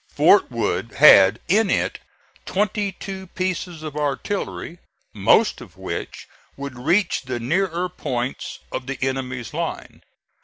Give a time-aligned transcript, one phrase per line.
[0.09, 1.99] Fort Wood had in it
[2.47, 4.79] twenty two pieces of artillery,
[5.13, 6.27] most of which
[6.57, 10.01] would reach the nearer points of the enemy's line.